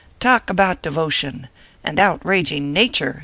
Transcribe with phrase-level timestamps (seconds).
[0.19, 1.47] Talk about devo tion!
[1.83, 3.19] and outraging nature